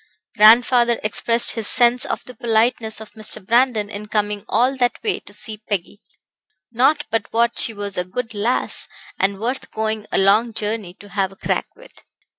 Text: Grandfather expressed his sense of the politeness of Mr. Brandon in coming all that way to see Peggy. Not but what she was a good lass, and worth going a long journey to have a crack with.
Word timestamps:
Grandfather 0.35 0.99
expressed 1.03 1.51
his 1.51 1.67
sense 1.67 2.05
of 2.05 2.23
the 2.23 2.33
politeness 2.33 2.99
of 2.99 3.11
Mr. 3.11 3.45
Brandon 3.45 3.87
in 3.87 4.07
coming 4.07 4.43
all 4.49 4.75
that 4.77 4.97
way 5.03 5.19
to 5.19 5.31
see 5.31 5.59
Peggy. 5.69 6.01
Not 6.71 7.05
but 7.11 7.31
what 7.31 7.59
she 7.59 7.71
was 7.71 7.99
a 7.99 8.03
good 8.03 8.33
lass, 8.33 8.87
and 9.19 9.39
worth 9.39 9.69
going 9.69 10.07
a 10.11 10.17
long 10.17 10.53
journey 10.53 10.95
to 10.95 11.09
have 11.09 11.31
a 11.31 11.35
crack 11.37 11.67
with. 11.75 12.03